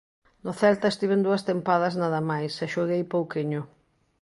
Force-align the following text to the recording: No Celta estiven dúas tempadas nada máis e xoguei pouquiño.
No 0.45 0.51
Celta 0.61 0.89
estiven 0.93 1.21
dúas 1.27 1.45
tempadas 1.49 1.93
nada 2.01 2.19
máis 2.31 2.53
e 2.65 2.67
xoguei 2.73 3.03
pouquiño. 3.15 3.61